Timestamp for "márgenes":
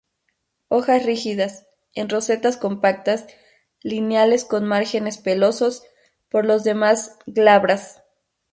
4.65-5.19